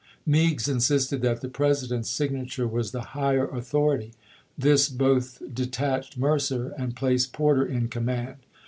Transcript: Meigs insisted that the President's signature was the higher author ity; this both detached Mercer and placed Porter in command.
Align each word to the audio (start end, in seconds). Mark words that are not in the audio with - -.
Meigs 0.25 0.67
insisted 0.67 1.21
that 1.21 1.41
the 1.41 1.47
President's 1.47 2.09
signature 2.09 2.67
was 2.67 2.89
the 2.89 3.03
higher 3.13 3.47
author 3.53 3.93
ity; 3.93 4.13
this 4.57 4.89
both 4.89 5.39
detached 5.53 6.17
Mercer 6.17 6.69
and 6.69 6.95
placed 6.95 7.33
Porter 7.33 7.63
in 7.67 7.87
command. 7.87 8.37